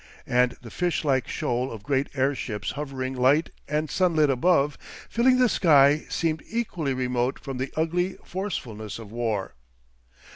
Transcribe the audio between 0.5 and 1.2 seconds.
the fish